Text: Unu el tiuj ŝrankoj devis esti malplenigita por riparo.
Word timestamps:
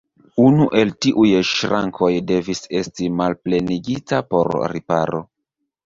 Unu 0.43 0.63
el 0.79 0.93
tiuj 1.05 1.27
ŝrankoj 1.51 2.11
devis 2.33 2.65
esti 2.83 3.13
malplenigita 3.21 4.27
por 4.35 4.55
riparo. 4.77 5.27